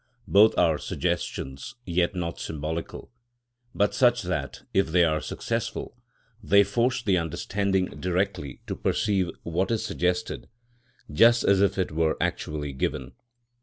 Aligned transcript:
Both 0.27 0.57
are 0.57 0.79
suggestions, 0.79 1.75
yet 1.85 2.15
not 2.15 2.39
symbolical, 2.39 3.11
but 3.75 3.93
such 3.93 4.23
that, 4.23 4.63
if 4.73 4.87
they 4.87 5.03
are 5.03 5.21
successful, 5.21 5.95
they 6.41 6.63
force 6.63 7.03
the 7.03 7.19
understanding 7.19 7.85
directly 7.99 8.61
to 8.65 8.75
perceive 8.75 9.29
what 9.43 9.69
is 9.69 9.85
suggested, 9.85 10.49
just 11.13 11.43
as 11.43 11.61
if 11.61 11.77
it 11.77 11.91
were 11.91 12.17
actually 12.19 12.73
given. 12.73 13.11